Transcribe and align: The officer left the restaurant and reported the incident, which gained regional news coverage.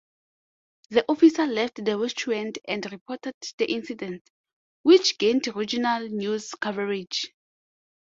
The 0.89 1.05
officer 1.07 1.45
left 1.45 1.85
the 1.85 1.95
restaurant 1.95 2.57
and 2.67 2.91
reported 2.91 3.35
the 3.59 3.71
incident, 3.71 4.27
which 4.81 5.19
gained 5.19 5.45
regional 5.55 6.07
news 6.09 6.55
coverage. 6.55 7.31